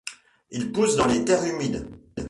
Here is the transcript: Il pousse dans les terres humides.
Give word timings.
Il 0.49 0.71
pousse 0.71 0.95
dans 0.95 1.05
les 1.05 1.23
terres 1.23 1.45
humides. 1.45 1.87